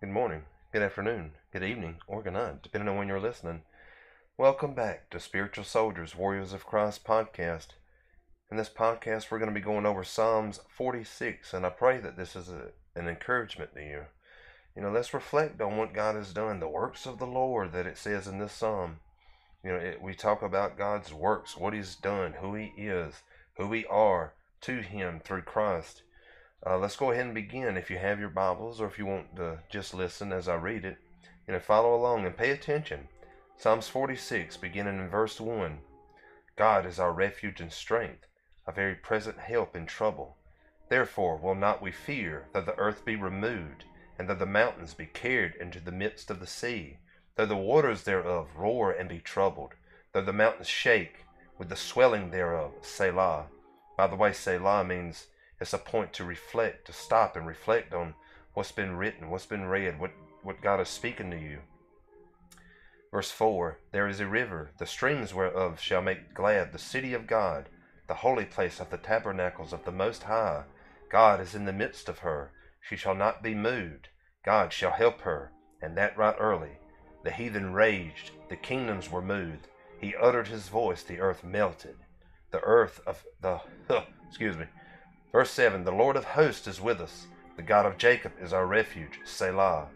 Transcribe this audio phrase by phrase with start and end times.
[0.00, 3.62] good morning, good afternoon, good evening, or good night, depending on when you're listening.
[4.36, 7.70] Welcome back to Spiritual Soldiers, Warriors of Christ podcast.
[8.48, 12.16] In this podcast, we're going to be going over Psalms 46, and I pray that
[12.16, 14.02] this is a, an encouragement to you.
[14.76, 17.86] You know, let's reflect on what God has done, the works of the Lord that
[17.86, 19.00] it says in this psalm.
[19.64, 23.14] You know, it, we talk about God's works, what He's done, who He is,
[23.56, 26.02] who we are to Him through Christ.
[26.66, 27.76] Uh, let's go ahead and begin.
[27.76, 30.84] If you have your Bibles, or if you want to just listen as I read
[30.84, 30.98] it,
[31.46, 33.06] you know, follow along and pay attention.
[33.56, 35.78] Psalms 46, beginning in verse 1.
[36.56, 38.26] God is our refuge and strength,
[38.66, 40.36] a very present help in trouble.
[40.88, 43.84] Therefore will not we fear, though the earth be removed,
[44.18, 46.96] and though the mountains be carried into the midst of the sea,
[47.36, 49.74] though the waters thereof roar and be troubled,
[50.12, 51.24] though the mountains shake
[51.56, 52.72] with the swelling thereof.
[52.82, 53.46] Selah.
[53.96, 55.28] By the way, Selah means
[55.60, 58.14] it's a point to reflect, to stop and reflect on
[58.54, 61.58] what's been written, what's been read, what, what God is speaking to you.
[63.10, 67.26] Verse 4 There is a river, the streams whereof shall make glad the city of
[67.26, 67.68] God,
[68.06, 70.64] the holy place of the tabernacles of the Most High.
[71.10, 72.52] God is in the midst of her.
[72.80, 74.08] She shall not be moved.
[74.44, 76.78] God shall help her, and that right early.
[77.24, 79.68] The heathen raged, the kingdoms were moved.
[80.00, 81.96] He uttered his voice, the earth melted.
[82.50, 83.60] The earth of the,
[84.28, 84.66] excuse me,
[85.32, 87.26] Verse 7 The Lord of hosts is with us,
[87.56, 89.20] the God of Jacob is our refuge.
[89.24, 89.88] Selah.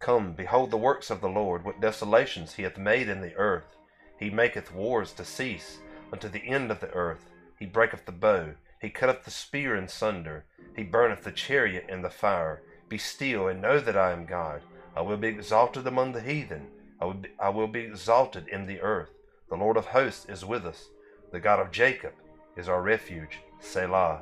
[0.00, 3.76] Come, behold the works of the Lord, what desolations he hath made in the earth.
[4.18, 5.78] He maketh wars to cease
[6.12, 7.30] unto the end of the earth.
[7.58, 10.44] He breaketh the bow, he cutteth the spear in sunder,
[10.76, 12.60] he burneth the chariot in the fire.
[12.88, 14.60] Be still, and know that I am God.
[14.94, 16.66] I will be exalted among the heathen.
[17.00, 19.10] I will be, I will be exalted in the earth.
[19.48, 20.88] The Lord of hosts is with us.
[21.32, 22.12] The God of Jacob
[22.56, 23.38] is our refuge.
[23.60, 24.20] Selah.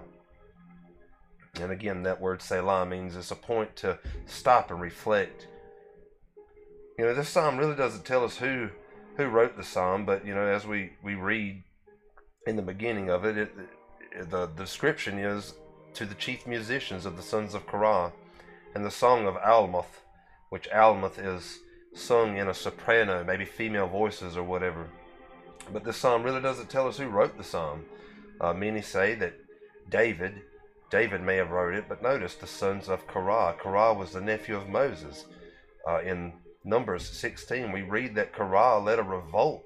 [1.61, 5.47] And again, that word Selah means it's a point to stop and reflect.
[6.99, 8.71] You know, this psalm really doesn't tell us who
[9.17, 11.63] who wrote the psalm, but you know, as we we read
[12.47, 13.53] in the beginning of it, it,
[14.13, 15.55] it the, the description is
[15.95, 18.13] to the chief musicians of the sons of Korah,
[18.75, 20.01] and the song of Alamoth,
[20.49, 21.59] which Alamoth is
[21.95, 24.89] sung in a soprano, maybe female voices or whatever.
[25.71, 27.85] But this psalm really doesn't tell us who wrote the psalm.
[28.41, 29.35] Uh, many say that
[29.91, 30.41] David
[30.93, 33.57] David may have wrote it, but notice the sons of Korah.
[33.59, 35.25] Korah was the nephew of Moses.
[35.89, 39.65] Uh, in Numbers 16, we read that Korah led a revolt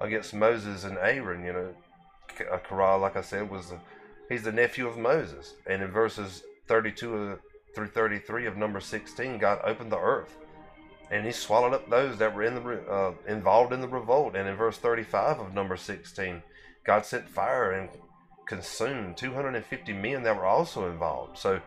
[0.00, 1.44] against Moses and Aaron.
[1.44, 1.74] You know,
[2.52, 3.74] uh, Korah, like I said, was
[4.28, 5.54] he's the nephew of Moses.
[5.66, 7.40] And in verses 32
[7.74, 10.36] through 33 of number 16, God opened the earth
[11.10, 14.36] and he swallowed up those that were in the uh, involved in the revolt.
[14.36, 16.40] And in verse 35 of number 16,
[16.84, 17.90] God sent fire and
[18.46, 21.38] consumed 250 men that were also involved.
[21.38, 21.60] So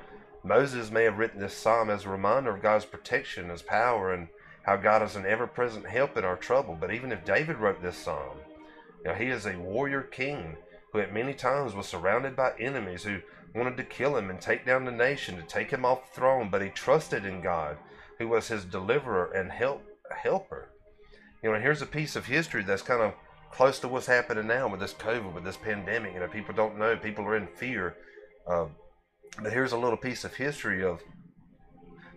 [0.44, 4.28] Moses may have written this psalm as a reminder of God's protection, His power, and
[4.64, 6.78] how God is an ever present help in our trouble.
[6.80, 8.38] But even if David wrote this psalm,
[9.06, 10.58] know, he is a warrior king
[10.92, 13.20] who at many times was surrounded by enemies who
[13.54, 16.50] wanted to kill him and take down the nation, to take him off the throne,
[16.50, 17.78] but he trusted in God,
[18.20, 20.70] who was his deliverer and help helper.
[21.42, 23.14] You know, and here's a piece of history that's kind of
[23.56, 26.14] close to what's happening now with this COVID, with this pandemic.
[26.14, 27.96] You know, people don't know, people are in fear.
[28.46, 28.66] Uh,
[29.42, 31.02] but here's a little piece of history of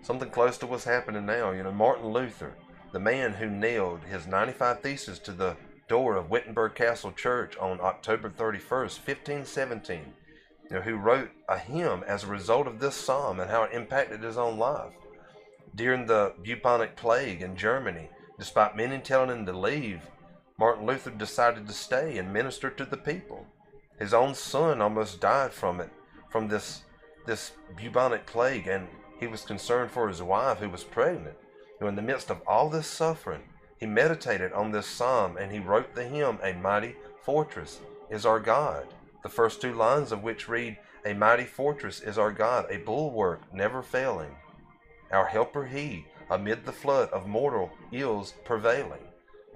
[0.02, 1.52] something close to what's happening now.
[1.52, 2.56] You know, Martin Luther,
[2.90, 5.56] the man who nailed his 95 Theses to the
[5.88, 10.00] door of Wittenberg Castle Church on October 31st, 1517,
[10.64, 13.72] you know, who wrote a hymn as a result of this psalm and how it
[13.72, 14.92] impacted his own life.
[15.72, 18.08] During the bubonic plague in Germany,
[18.40, 20.02] despite many telling him to leave,
[20.58, 23.46] Martin Luther decided to stay and minister to the people.
[23.98, 25.90] His own son almost died from it,
[26.28, 26.82] from this
[27.26, 28.88] this bubonic plague, and
[29.20, 31.36] he was concerned for his wife who was pregnant.
[31.78, 33.42] And in the midst of all this suffering,
[33.78, 37.80] he meditated on this psalm and he wrote the hymn, A Mighty Fortress
[38.10, 38.86] is Our God.
[39.22, 43.52] The first two lines of which read, A mighty fortress is our God, a bulwark
[43.52, 44.34] never failing.
[45.10, 49.07] Our helper he, amid the flood of mortal ills prevailing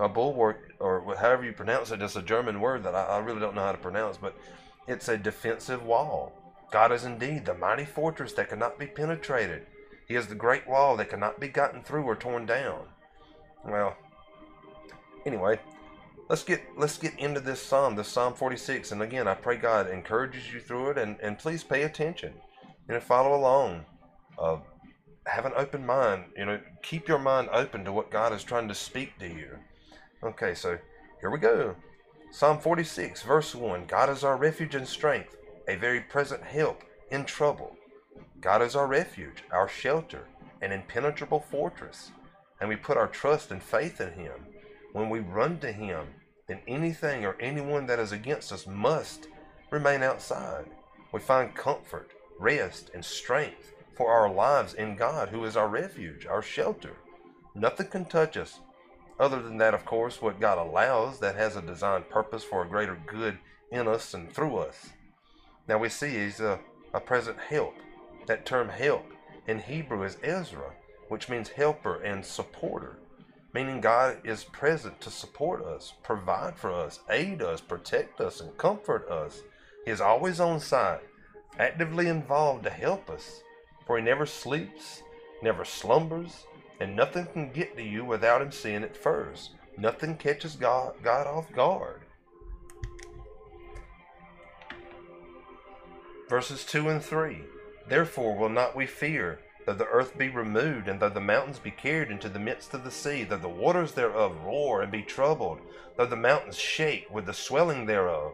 [0.02, 3.40] a bulwark, or however you pronounce it, it's a German word that I, I really
[3.40, 4.36] don't know how to pronounce, but
[4.86, 6.32] it's a defensive wall.
[6.70, 9.66] God is indeed the mighty fortress that cannot be penetrated.
[10.08, 12.86] He is the great wall that cannot be gotten through or torn down.
[13.64, 13.96] Well,
[15.24, 15.60] anyway,
[16.28, 18.92] let's get let's get into this psalm, this Psalm 46.
[18.92, 22.34] And again, I pray God encourages you through it, and, and please pay attention
[22.88, 23.84] and follow along.
[24.38, 24.56] Uh,
[25.26, 26.24] have an open mind.
[26.36, 29.58] You know, keep your mind open to what God is trying to speak to you.
[30.24, 30.78] Okay, so
[31.20, 31.74] here we go.
[32.30, 35.36] Psalm 46, verse 1 God is our refuge and strength,
[35.66, 37.76] a very present help in trouble.
[38.40, 40.28] God is our refuge, our shelter,
[40.60, 42.12] an impenetrable fortress,
[42.60, 44.46] and we put our trust and faith in Him,
[44.92, 46.06] when we run to Him,
[46.46, 49.26] then anything or anyone that is against us must
[49.70, 50.66] remain outside.
[51.12, 56.26] We find comfort, rest, and strength for our lives in God, who is our refuge,
[56.26, 56.96] our shelter.
[57.56, 58.60] Nothing can touch us,
[59.22, 62.68] other than that, of course, what God allows that has a designed purpose for a
[62.68, 63.38] greater good
[63.70, 64.90] in us and through us.
[65.68, 66.58] Now we see He's a,
[66.92, 67.74] a present help.
[68.26, 69.06] That term help
[69.46, 70.72] in Hebrew is Ezra,
[71.08, 72.98] which means helper and supporter
[73.54, 78.56] meaning God is present to support us, provide for us, aid us, protect us, and
[78.56, 79.42] comfort us.
[79.84, 81.02] He is always on site,
[81.58, 83.42] actively involved to help us,
[83.86, 85.02] for He never sleeps,
[85.42, 86.46] never slumbers,
[86.80, 89.50] and nothing can get to you without Him seeing it first.
[89.76, 92.02] Nothing catches God, God off guard.
[96.28, 97.38] Verses 2 and 3
[97.88, 101.70] Therefore will not we fear though the earth be removed, and though the mountains be
[101.70, 105.58] carried into the midst of the sea, though the waters thereof roar and be troubled,
[105.96, 108.32] though the mountains shake with the swelling thereof.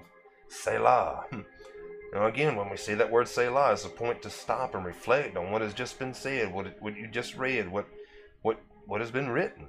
[0.49, 1.27] Selah.
[1.31, 1.41] Hmm.
[2.13, 5.37] Now, again, when we see that word Selah, it's a point to stop and reflect
[5.37, 7.87] on what has just been said, what, what you just read, what,
[8.89, 9.67] what, has been written.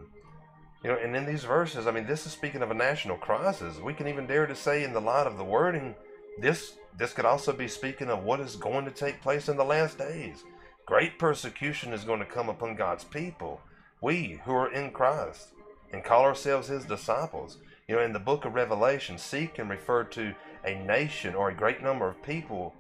[0.84, 3.80] You know, and in these verses, I mean, this is speaking of a national crisis.
[3.80, 5.94] We can even dare to say, in the light of the wording,
[6.40, 9.64] this this could also be speaking of what is going to take place in the
[9.64, 10.44] last days.
[10.86, 13.62] Great persecution is going to come upon God's people,
[14.02, 15.50] we who are in Christ
[15.94, 17.58] and call ourselves his disciples.
[17.88, 20.34] You know, in the book of Revelation, sea can refer to
[20.66, 22.74] a nation or a great number of people.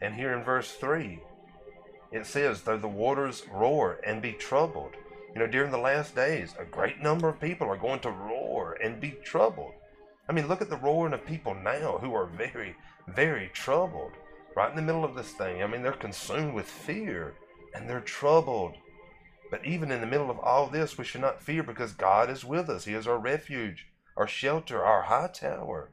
[0.00, 1.20] And here in verse 3,
[2.10, 4.92] it says, Though the waters roar and be troubled.
[5.34, 8.76] You know, during the last days, a great number of people are going to roar
[8.82, 9.72] and be troubled.
[10.28, 12.76] I mean, look at the roaring of people now who are very,
[13.08, 14.12] very troubled.
[14.54, 15.62] Right in the middle of this thing.
[15.62, 17.34] I mean, they're consumed with fear
[17.74, 18.74] and they're troubled.
[19.50, 22.44] But even in the middle of all this, we should not fear because God is
[22.44, 22.84] with us.
[22.84, 23.86] He is our refuge,
[24.16, 25.90] our shelter, our high tower.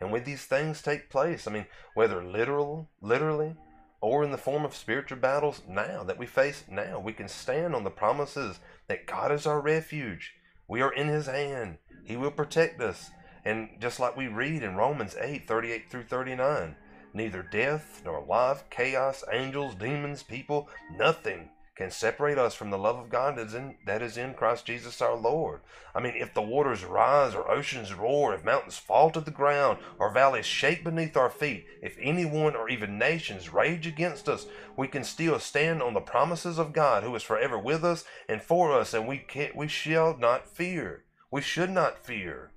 [0.00, 3.56] And when these things take place, I mean, whether literal, literally,
[4.00, 7.74] or in the form of spiritual battles now that we face now, we can stand
[7.74, 10.34] on the promises that God is our refuge.
[10.68, 11.78] We are in His hand.
[12.04, 13.10] He will protect us.
[13.44, 16.76] And just like we read in Romans 8 38 through 39,
[17.14, 21.48] Neither death nor life, chaos, angels, demons, people, nothing
[21.78, 24.66] can separate us from the love of God that is in, that is in Christ
[24.66, 25.60] Jesus our Lord.
[25.94, 29.78] I mean, if the waters rise or oceans roar, if mountains fall to the ground
[29.96, 34.46] or valleys shake beneath our feet, if anyone or even nations rage against us,
[34.76, 38.42] we can still stand on the promises of God who is forever with us and
[38.42, 41.04] for us, and we can we shall not fear.
[41.30, 42.50] We should not fear.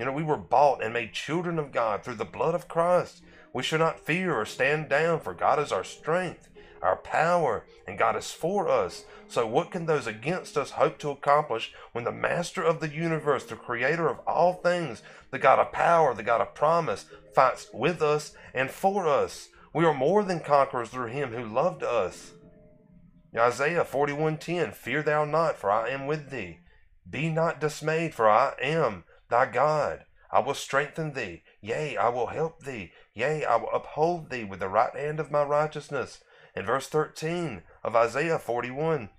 [0.00, 3.22] You know, we were bought and made children of God through the blood of Christ.
[3.52, 6.48] We should not fear or stand down, for God is our strength,
[6.86, 9.04] our power, and God is for us.
[9.28, 13.44] So, what can those against us hope to accomplish when the Master of the universe,
[13.44, 18.00] the Creator of all things, the God of power, the God of promise, fights with
[18.00, 19.48] us and for us?
[19.74, 22.32] We are more than conquerors through Him who loved us.
[23.36, 26.60] Isaiah 41:10 Fear thou not, for I am with thee.
[27.08, 30.04] Be not dismayed, for I am thy God.
[30.30, 31.42] I will strengthen thee.
[31.60, 32.92] Yea, I will help thee.
[33.14, 36.20] Yea, I will uphold thee with the right hand of my righteousness.
[36.56, 39.10] In verse 13 of Isaiah 41.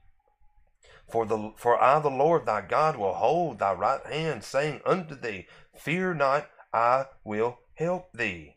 [1.10, 5.16] For, the, for I, the Lord thy God, will hold thy right hand, saying unto
[5.16, 8.56] thee, Fear not, I will help thee.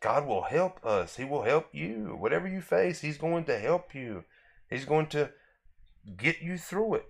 [0.00, 1.16] God will help us.
[1.16, 2.16] He will help you.
[2.18, 4.24] Whatever you face, He's going to help you.
[4.68, 5.30] He's going to
[6.18, 7.06] get you through it.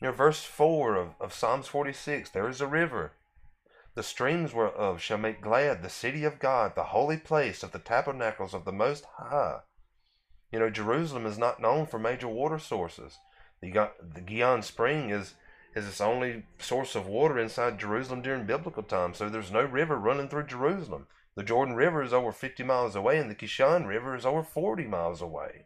[0.00, 3.12] Know, verse 4 of, of Psalms 46 there is a river
[3.94, 7.78] the streams whereof shall make glad the city of God, the holy place of the
[7.78, 9.60] tabernacles of the Most High.
[10.52, 13.18] You know, Jerusalem is not known for major water sources.
[13.60, 15.34] The, the Gihon Spring is,
[15.74, 19.96] is its only source of water inside Jerusalem during biblical times, so there's no river
[19.96, 21.06] running through Jerusalem.
[21.36, 24.86] The Jordan River is over 50 miles away, and the Kishon River is over 40
[24.86, 25.64] miles away.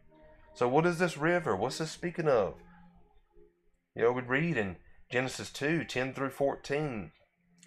[0.53, 1.57] So, what is this river?
[1.57, 2.55] What's this speaking of?
[3.97, 4.77] You know, we read in
[5.11, 7.13] Genesis 2 10 through 14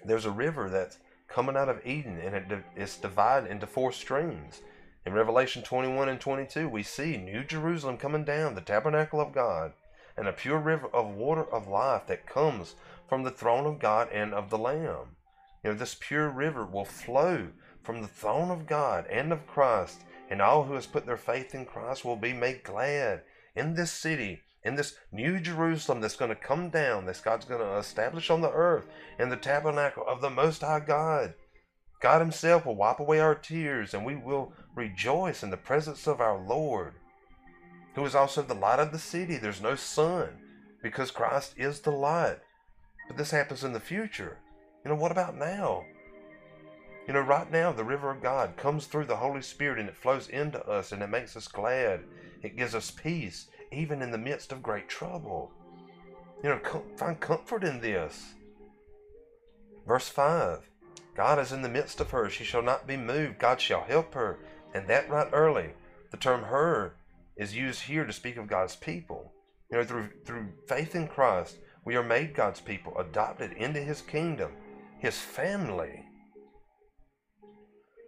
[0.05, 4.62] there's a river that's coming out of Eden and it, it's divided into four streams.
[5.07, 9.71] In Revelation 21 and 22, we see New Jerusalem coming down, the tabernacle of God,
[10.17, 12.75] and a pure river of water of life that comes
[13.07, 15.15] from the throne of God and of the Lamb.
[15.63, 17.47] You know, this pure river will flow
[17.83, 21.55] from the throne of God and of Christ, and all who has put their faith
[21.55, 23.21] in Christ will be made glad
[23.55, 27.61] in this city in this new Jerusalem that's going to come down, that God's going
[27.61, 28.87] to establish on the earth
[29.17, 31.33] in the tabernacle of the Most High God.
[32.00, 36.22] God Himself will wipe away our tears and we will rejoice in the presence of
[36.22, 36.94] our Lord.
[37.96, 39.38] who is also the light of the city.
[39.38, 40.30] There's no sun
[40.84, 42.38] because Christ is the light.
[43.08, 44.38] But this happens in the future.
[44.86, 45.84] You know, what about now?
[47.08, 49.96] You know, right now, the river of God comes through the Holy Spirit and it
[49.96, 52.01] flows into us and it makes us glad.
[52.44, 55.51] It gives us peace, even in the midst of great trouble.
[56.44, 58.36] You know, find comfort in this.
[59.88, 60.60] Verse 5
[61.17, 62.29] God is in the midst of her.
[62.29, 63.39] She shall not be moved.
[63.39, 64.38] God shall help her.
[64.75, 65.71] And that right early.
[66.12, 66.93] The term her
[67.36, 69.33] is used here to speak of God's people.
[69.71, 74.01] You know, through, through faith in Christ, we are made God's people, adopted into his
[74.01, 74.51] kingdom,
[75.00, 76.03] his family.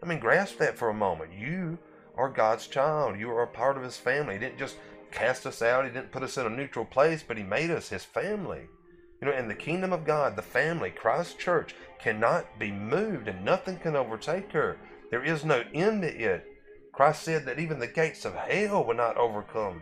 [0.04, 1.32] I mean, grasp that for a moment.
[1.34, 1.80] You
[2.16, 3.20] are God's child.
[3.20, 4.36] You are a part of his family.
[4.36, 4.76] He didn't just
[5.12, 7.90] cast us out, he didn't put us in a neutral place, but he made us
[7.90, 8.68] his family.
[9.22, 13.44] You know, in the kingdom of God, the family, Christ's church, cannot be moved and
[13.44, 14.78] nothing can overtake her.
[15.12, 16.46] There is no end to it.
[16.94, 19.82] Christ said that even the gates of hell will not overcome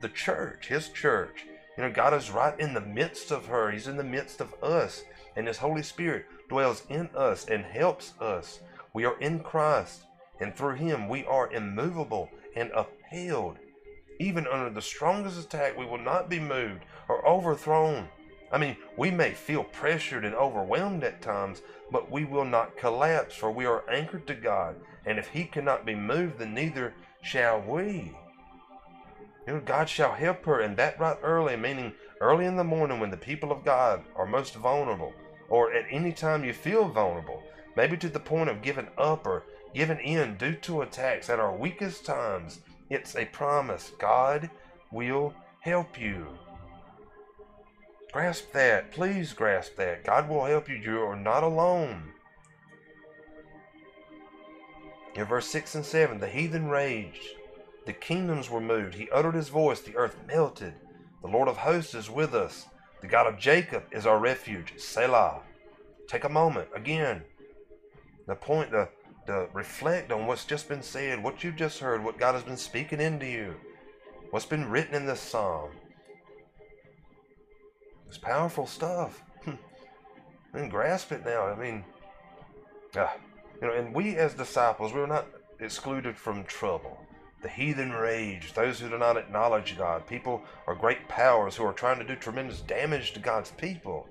[0.00, 1.46] the church, his church.
[1.76, 3.70] You know, God is right in the midst of her.
[3.70, 5.04] He's in the midst of us.
[5.36, 8.60] And his Holy Spirit dwells in us and helps us.
[8.92, 10.02] We are in Christ.
[10.40, 13.58] And through him we are immovable and upheld.
[14.18, 18.08] Even under the strongest attack, we will not be moved or overthrown.
[18.52, 23.34] I mean, we may feel pressured and overwhelmed at times, but we will not collapse,
[23.34, 24.76] for we are anchored to God.
[25.06, 26.92] And if He cannot be moved, then neither
[27.22, 28.14] shall we.
[29.46, 33.00] You know, God shall help her, and that right early, meaning early in the morning
[33.00, 35.14] when the people of God are most vulnerable,
[35.48, 37.42] or at any time you feel vulnerable,
[37.74, 39.44] maybe to the point of giving up or
[39.74, 42.60] giving in due to attacks at our weakest times.
[42.90, 43.92] It's a promise.
[43.98, 44.50] God
[44.90, 46.26] will help you.
[48.12, 48.92] Grasp that.
[48.92, 50.04] Please grasp that.
[50.04, 50.76] God will help you.
[50.76, 52.12] You are not alone.
[55.14, 57.26] In verse 6 and 7, the heathen raged.
[57.86, 58.94] The kingdoms were moved.
[58.94, 59.80] He uttered his voice.
[59.80, 60.74] The earth melted.
[61.22, 62.66] The Lord of hosts is with us.
[63.00, 64.74] The God of Jacob is our refuge.
[64.76, 65.40] Selah.
[66.06, 67.22] Take a moment again.
[68.26, 68.88] The point to,
[69.26, 72.56] to reflect on what's just been said, what you've just heard, what God has been
[72.56, 73.54] speaking into you,
[74.30, 75.70] what's been written in this psalm.
[78.12, 79.22] It's powerful stuff.
[79.46, 79.56] I
[80.52, 81.46] mean, grasp it now.
[81.46, 81.82] I mean,
[82.94, 83.08] uh,
[83.58, 85.28] you know, and we as disciples, we're not
[85.60, 87.00] excluded from trouble.
[87.40, 91.72] The heathen rage, those who do not acknowledge God, people are great powers who are
[91.72, 94.06] trying to do tremendous damage to God's people.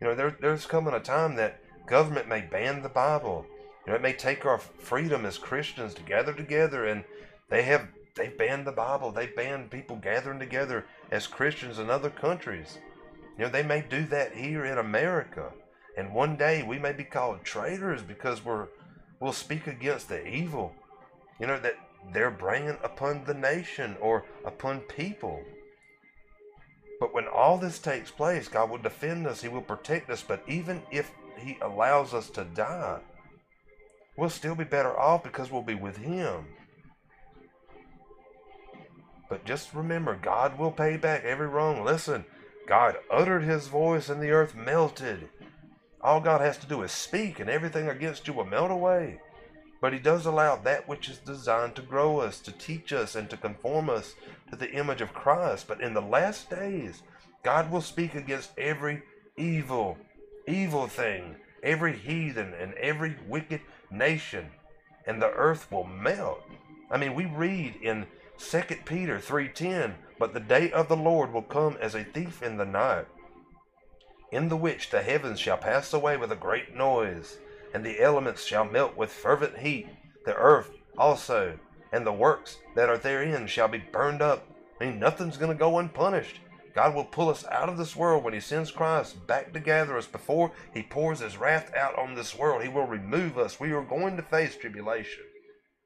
[0.00, 1.58] You know, there, there's coming a time that
[1.88, 3.44] government may ban the Bible.
[3.84, 7.02] You know, it may take our freedom as Christians to gather together, and
[7.48, 9.10] they have they banned the Bible.
[9.10, 12.78] They banned people gathering together as Christians in other countries.
[13.38, 15.52] You know, they may do that here in America.
[15.96, 18.68] And one day we may be called traitors because we're
[19.20, 20.74] we'll speak against the evil,
[21.38, 21.76] you know, that
[22.12, 25.40] they're bringing upon the nation or upon people.
[26.98, 30.22] But when all this takes place, God will defend us, He will protect us.
[30.22, 33.00] But even if He allows us to die,
[34.16, 36.46] we'll still be better off because we'll be with Him.
[39.28, 41.84] But just remember, God will pay back every wrong.
[41.84, 42.24] Listen,
[42.66, 45.28] God uttered his voice and the earth melted.
[46.00, 49.20] All God has to do is speak and everything against you will melt away.
[49.80, 53.28] But he does allow that which is designed to grow us, to teach us, and
[53.30, 54.14] to conform us
[54.50, 55.66] to the image of Christ.
[55.66, 57.02] But in the last days,
[57.42, 59.02] God will speak against every
[59.36, 59.98] evil,
[60.46, 64.46] evil thing, every heathen, and every wicked nation,
[65.04, 66.42] and the earth will melt.
[66.88, 68.06] I mean, we read in
[68.38, 72.56] 2 Peter 3:10, but the day of the Lord will come as a thief in
[72.56, 73.06] the night,
[74.30, 77.38] in the which the heavens shall pass away with a great noise,
[77.74, 79.88] and the elements shall melt with fervent heat,
[80.24, 81.58] the earth also,
[81.92, 84.46] and the works that are therein shall be burned up.
[84.80, 86.40] I mean, nothing's going to go unpunished.
[86.74, 89.96] God will pull us out of this world when He sends Christ back to gather
[89.98, 92.62] us before He pours His wrath out on this world.
[92.62, 93.60] He will remove us.
[93.60, 95.24] We are going to face tribulation.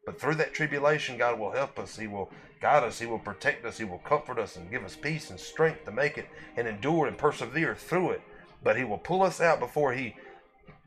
[0.06, 1.96] But through that tribulation, God will help us.
[1.96, 3.00] He will guide us.
[3.00, 3.76] He will protect us.
[3.76, 7.06] He will comfort us and give us peace and strength to make it and endure
[7.06, 8.22] and persevere through it.
[8.62, 10.14] But He will pull us out before He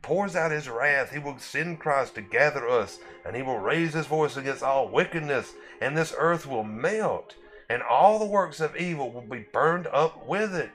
[0.02, 1.12] pours out His wrath.
[1.12, 4.88] He will send Christ to gather us and He will raise His voice against all
[4.88, 7.34] wickedness, and this earth will melt,
[7.68, 10.70] and all the works of evil will be burned up with it.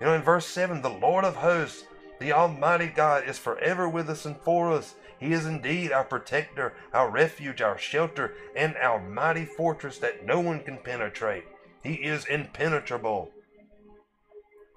[0.00, 1.84] You know, in verse 7, the Lord of hosts,
[2.18, 4.94] the Almighty God, is forever with us and for us.
[5.18, 10.40] He is indeed our protector, our refuge, our shelter, and our mighty fortress that no
[10.40, 11.44] one can penetrate.
[11.82, 13.30] He is impenetrable.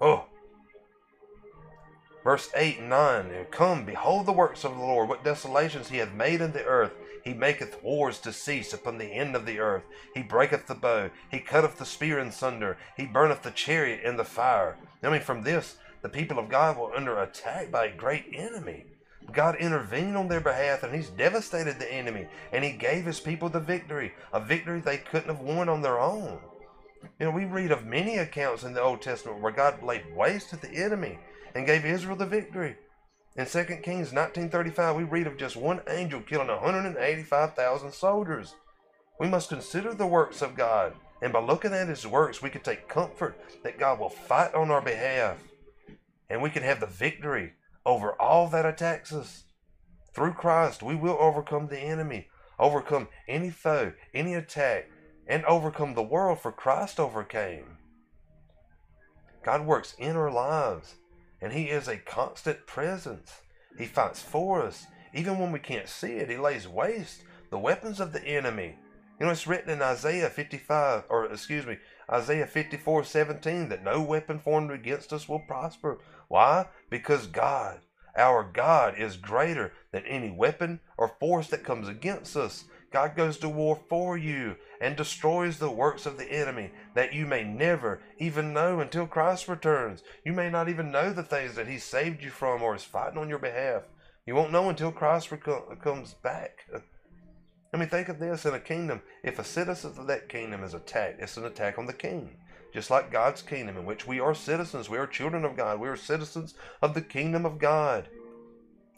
[0.00, 0.26] Oh.
[2.22, 6.12] Verse 8 and 9 Come, behold the works of the Lord, what desolations he hath
[6.12, 6.92] made in the earth.
[7.24, 9.84] He maketh wars to cease upon the end of the earth.
[10.14, 11.10] He breaketh the bow.
[11.30, 12.78] He cutteth the spear in sunder.
[12.96, 14.76] He burneth the chariot in the fire.
[15.02, 18.84] I mean, from this, the people of God were under attack by a great enemy.
[19.32, 23.48] God intervened on their behalf and He's devastated the enemy and He gave His people
[23.48, 26.38] the victory, a victory they couldn't have won on their own.
[27.18, 30.50] You know, we read of many accounts in the Old Testament where God laid waste
[30.50, 31.18] to the enemy
[31.54, 32.76] and gave Israel the victory.
[33.36, 38.54] In 2 Kings 1935, we read of just one angel killing 185,000 soldiers.
[39.20, 42.62] We must consider the works of God, and by looking at His works, we can
[42.62, 45.38] take comfort that God will fight on our behalf,
[46.30, 47.52] and we can have the victory
[47.84, 49.44] over all that attacks us.
[50.12, 54.90] Through Christ, we will overcome the enemy, overcome any foe, any attack,
[55.26, 57.78] and overcome the world, for Christ overcame.
[59.44, 60.96] God works in our lives,
[61.40, 63.32] and He is a constant presence.
[63.78, 64.86] He fights for us.
[65.14, 68.76] Even when we can't see it, He lays waste the weapons of the enemy.
[69.18, 71.78] You know, it's written in Isaiah 55, or excuse me,
[72.10, 75.98] Isaiah 54 17, that no weapon formed against us will prosper.
[76.28, 76.66] Why?
[76.90, 77.80] Because God,
[78.16, 82.64] our God, is greater than any weapon or force that comes against us.
[82.90, 87.26] God goes to war for you and destroys the works of the enemy that you
[87.26, 90.02] may never even know until Christ returns.
[90.24, 93.18] You may not even know the things that He saved you from or is fighting
[93.18, 93.82] on your behalf.
[94.26, 95.30] You won't know until Christ
[95.82, 96.66] comes back.
[97.78, 99.02] I mean, think of this in a kingdom.
[99.22, 102.36] If a citizen of that kingdom is attacked, it's an attack on the king.
[102.74, 105.86] Just like God's kingdom, in which we are citizens, we are children of God, we
[105.86, 108.08] are citizens of the kingdom of God.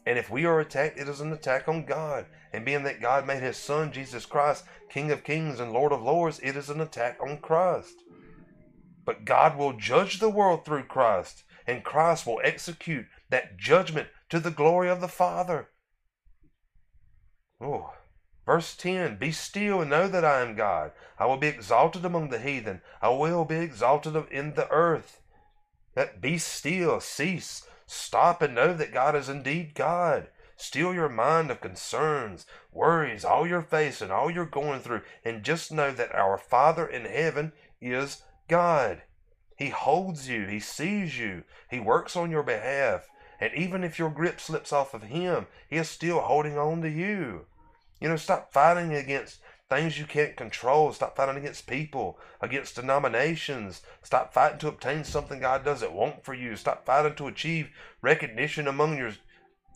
[0.06, 2.24] And if we are attacked, it is an attack on God.
[2.54, 6.00] And being that God made his son, Jesus Christ, King of kings and Lord of
[6.00, 8.02] lords, it is an attack on Christ.
[9.04, 14.40] But God will judge the world through Christ, and Christ will execute that judgment to
[14.40, 15.68] the glory of the Father.
[17.60, 17.92] Oh,
[18.46, 20.92] Verse 10 Be still and know that I am God.
[21.18, 22.80] I will be exalted among the heathen.
[23.00, 25.20] I will be exalted in the earth.
[25.94, 30.28] That be still, cease, stop, and know that God is indeed God.
[30.56, 35.72] Still your mind of concerns, worries, all you're facing, all you're going through, and just
[35.72, 39.02] know that our Father in heaven is God.
[39.56, 43.08] He holds you, He sees you, He works on your behalf.
[43.40, 46.90] And even if your grip slips off of Him, He is still holding on to
[46.90, 47.46] you.
[48.00, 50.92] You know, stop fighting against things you can't control.
[50.92, 53.82] Stop fighting against people, against denominations.
[54.02, 56.56] Stop fighting to obtain something God doesn't want for you.
[56.56, 57.70] Stop fighting to achieve
[58.02, 59.12] recognition among your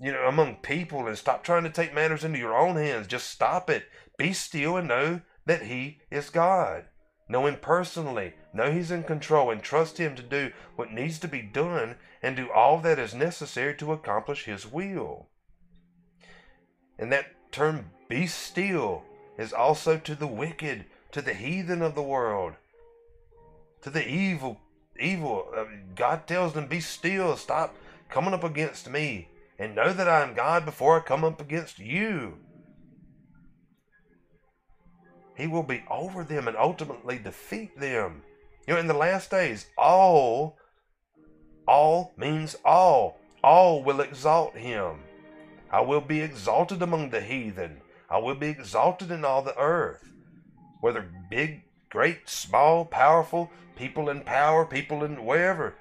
[0.01, 3.07] you know, among people and stop trying to take matters into your own hands.
[3.07, 3.85] Just stop it.
[4.19, 6.87] Be still and know that He is God.
[7.29, 8.35] Know Him personally.
[8.53, 12.37] Know He's in control and trust Him to do what needs to be done and
[12.37, 15.29] do all that is necessary to accomplish His will.
[16.99, 19.03] And that term be still
[19.39, 22.55] is also to the wicked, to the heathen of the world,
[23.83, 24.61] to the evil.
[24.99, 25.49] Evil.
[25.57, 25.65] Uh,
[25.97, 27.75] God tells them, Be still, stop
[28.09, 31.79] coming up against me, and know that I am God before I come up against
[31.79, 32.39] you.
[35.37, 38.23] He will be over them and ultimately defeat them.
[38.67, 40.57] You know, in the last days, all,
[41.67, 43.19] all means all.
[43.43, 45.01] All will exalt him.
[45.71, 47.81] I will be exalted among the heathen.
[48.15, 50.13] I will be exalted in all the earth.
[50.81, 55.75] Whether big, great, small, powerful, people in power, people in wherever,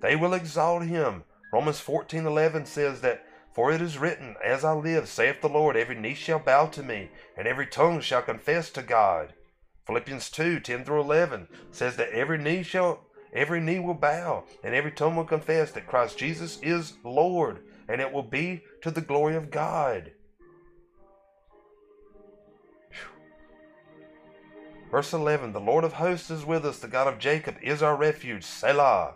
[0.00, 1.24] they will exalt him.
[1.52, 5.94] Romans 14:11 says that for it is written, As I live, saith the Lord, every
[5.94, 9.34] knee shall bow to me, and every tongue shall confess to God.
[9.86, 13.00] Philippians 2, 10 through 11 says that every knee shall
[13.34, 17.58] every knee will bow, and every tongue will confess that Christ Jesus is Lord,
[17.90, 20.12] and it will be to the glory of God.
[24.94, 27.96] Verse 11 The Lord of hosts is with us, the God of Jacob is our
[27.96, 28.44] refuge.
[28.44, 29.14] Selah.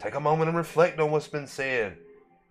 [0.00, 1.98] Take a moment and reflect on what's been said.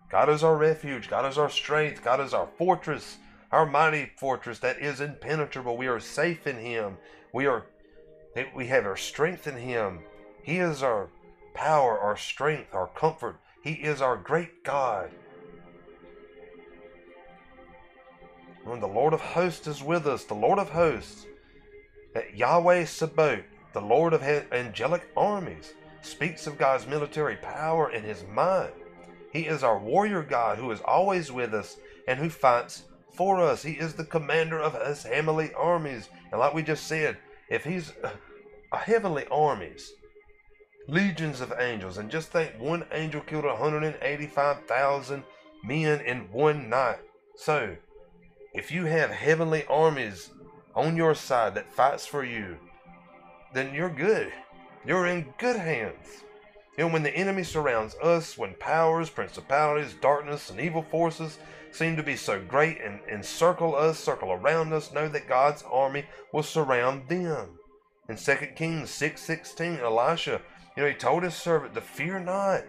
[0.08, 3.18] God is our refuge, God is our strength, God is our fortress,
[3.52, 5.76] our mighty fortress that is impenetrable.
[5.76, 6.96] We are safe in Him.
[7.34, 7.66] We are
[8.54, 9.98] we have our strength in Him.
[10.42, 11.10] He is our
[11.52, 13.36] power, our strength, our comfort.
[13.62, 15.10] He is our great God.
[18.64, 21.26] When the Lord of hosts is with us, the Lord of hosts
[22.16, 28.24] that Yahweh Sabaoth, the Lord of angelic armies, speaks of God's military power and his
[28.32, 28.72] might.
[29.34, 31.76] He is our warrior God who is always with us
[32.08, 33.62] and who fights for us.
[33.62, 36.08] He is the commander of his heavenly armies.
[36.32, 37.18] And like we just said,
[37.50, 37.92] if he's
[38.72, 39.92] a heavenly armies,
[40.88, 45.22] legions of angels, and just think one angel killed 185,000
[45.64, 47.00] men in one night.
[47.34, 47.76] So,
[48.54, 50.30] if you have heavenly armies
[50.76, 52.58] on your side that fights for you,
[53.52, 54.30] then you're good.
[54.84, 56.22] You're in good hands.
[56.78, 61.38] Know, when the enemy surrounds us, when powers, principalities, darkness, and evil forces
[61.72, 66.04] seem to be so great and encircle us, circle around us, know that God's army
[66.32, 67.58] will surround them.
[68.10, 70.42] In 2 Kings 6.16, Elisha,
[70.76, 72.64] you know, he told his servant to fear not,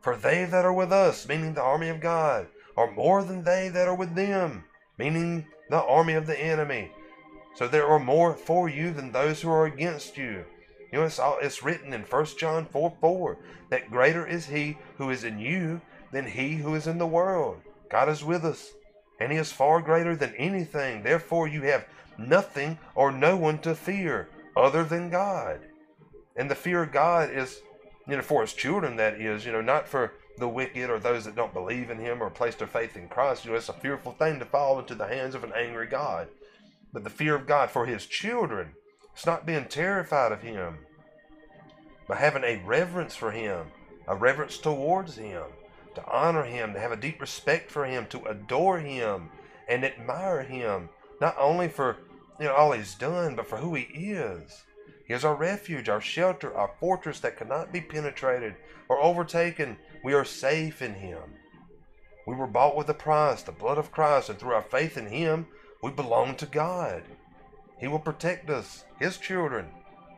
[0.00, 2.46] for they that are with us, meaning the army of God,
[2.78, 4.64] are more than they that are with them,
[4.96, 6.90] meaning the army of the enemy.
[7.54, 10.44] So there are more for you than those who are against you.
[10.92, 13.38] You know, it's, all, it's written in 1 John 4 4
[13.70, 15.80] that greater is he who is in you
[16.12, 17.58] than he who is in the world.
[17.90, 18.72] God is with us,
[19.20, 21.02] and he is far greater than anything.
[21.02, 21.86] Therefore, you have
[22.18, 25.60] nothing or no one to fear other than God.
[26.36, 27.60] And the fear of God is,
[28.08, 31.24] you know, for his children, that is, you know, not for the wicked or those
[31.24, 33.44] that don't believe in him or place their faith in Christ.
[33.44, 36.28] You know, it's a fearful thing to fall into the hands of an angry God.
[36.92, 38.74] But the fear of God for his children,
[39.12, 40.78] it's not being terrified of him,
[42.08, 43.66] but having a reverence for him,
[44.08, 45.44] a reverence towards him,
[45.94, 49.30] to honor him, to have a deep respect for him, to adore him
[49.68, 50.88] and admire him,
[51.20, 51.98] not only for
[52.40, 54.64] you know all he's done, but for who he is.
[55.06, 58.54] He is our refuge, our shelter, our fortress that cannot be penetrated
[58.88, 59.76] or overtaken.
[60.02, 61.34] We are safe in him.
[62.26, 65.08] We were bought with a price, the blood of Christ, and through our faith in
[65.08, 65.48] him,
[65.82, 67.02] we belong to God.
[67.78, 69.66] He will protect us, His children.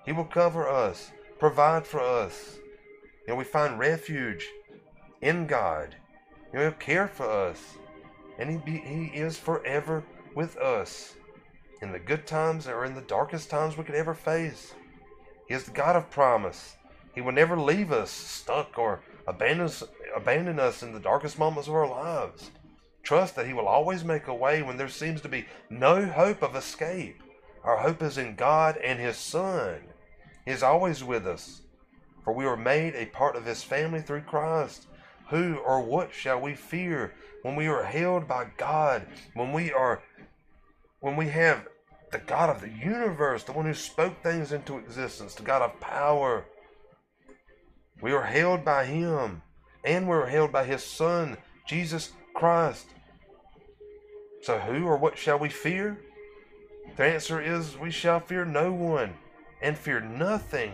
[0.05, 2.59] He will cover us, provide for us.
[3.27, 4.47] You know, we find refuge
[5.21, 5.95] in God.
[6.53, 7.77] You know, He'll care for us.
[8.39, 10.03] And He, be, he is forever
[10.35, 11.15] with us
[11.81, 14.75] in the good times or in the darkest times we could ever face.
[15.49, 16.77] He is the God of promise.
[17.15, 19.85] He will never leave us stuck or abandon us,
[20.17, 22.51] abandon us in the darkest moments of our lives.
[23.03, 26.43] Trust that He will always make a way when there seems to be no hope
[26.43, 27.23] of escape.
[27.65, 29.81] Our hope is in God and His Son.
[30.45, 31.63] He is always with us,
[32.25, 34.87] for we are made a part of His family through Christ.
[35.29, 40.03] Who or what shall we fear when we are held by God, when we are
[41.01, 41.67] when we have
[42.13, 45.81] the God of the universe, the one who spoke things into existence, the God of
[45.81, 46.45] power.
[48.01, 49.43] We are held by Him,
[49.85, 51.37] and we're held by His Son,
[51.67, 52.13] Jesus
[52.43, 52.89] Christ.
[54.41, 55.97] So, who or what shall we fear?
[56.97, 59.15] The answer is we shall fear no one
[59.63, 60.73] and fear nothing.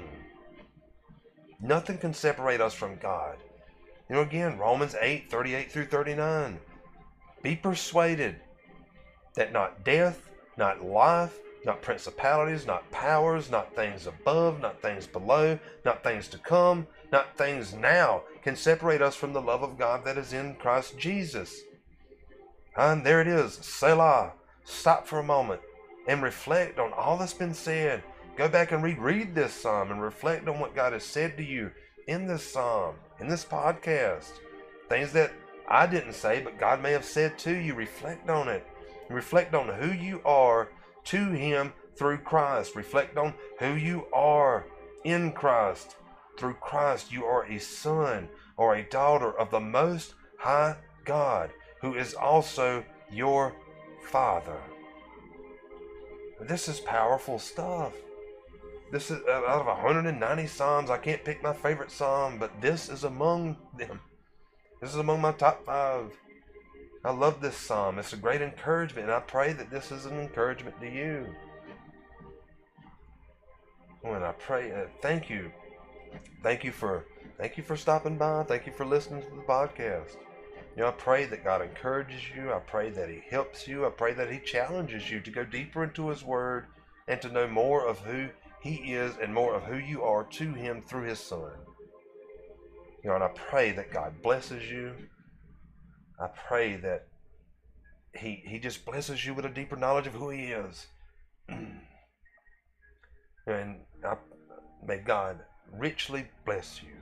[1.60, 3.36] Nothing can separate us from God.
[4.08, 6.58] You know, again, Romans 8 38 through 39.
[7.42, 8.36] Be persuaded
[9.34, 15.58] that not death, not life, not principalities, not powers, not things above, not things below,
[15.84, 20.04] not things to come, not things now can separate us from the love of God
[20.04, 21.62] that is in Christ Jesus.
[22.76, 24.32] And there it is, Selah.
[24.64, 25.60] Stop for a moment
[26.06, 28.02] and reflect on all that's been said.
[28.36, 31.70] Go back and reread this psalm and reflect on what God has said to you
[32.06, 34.30] in this psalm, in this podcast.
[34.88, 35.32] Things that
[35.68, 37.74] I didn't say, but God may have said to you.
[37.74, 38.66] Reflect on it.
[39.10, 40.68] Reflect on who you are
[41.04, 42.76] to Him through Christ.
[42.76, 44.66] Reflect on who you are
[45.04, 45.96] in Christ.
[46.38, 51.94] Through Christ, you are a son or a daughter of the Most High God who
[51.94, 53.54] is also your
[54.08, 54.60] Father.
[56.40, 57.92] This is powerful stuff.
[58.92, 60.90] This is out of 190 Psalms.
[60.90, 64.00] I can't pick my favorite Psalm, but this is among them.
[64.80, 66.12] This is among my top five.
[67.04, 67.98] I love this Psalm.
[67.98, 71.26] It's a great encouragement, and I pray that this is an encouragement to you.
[74.04, 75.50] And I pray, uh, thank you,
[76.42, 77.06] thank you for,
[77.38, 78.44] thank you for stopping by.
[78.44, 80.16] Thank you for listening to the podcast.
[80.78, 82.52] You know, I pray that God encourages you.
[82.52, 83.84] I pray that He helps you.
[83.84, 86.66] I pray that He challenges you to go deeper into His Word
[87.08, 88.28] and to know more of who
[88.62, 91.50] He is and more of who you are to Him through His Son.
[93.02, 94.92] You know, and I pray that God blesses you.
[96.20, 97.08] I pray that
[98.14, 100.86] He He just blesses you with a deeper knowledge of who He is.
[103.48, 104.14] and I,
[104.86, 105.40] may God
[105.72, 106.96] richly bless you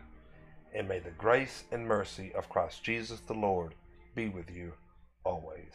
[0.75, 3.75] and may the grace and mercy of Christ Jesus the Lord
[4.15, 4.73] be with you
[5.25, 5.73] always.